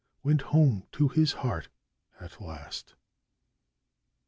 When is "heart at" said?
1.33-2.41